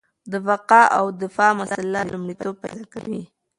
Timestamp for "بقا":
0.47-0.81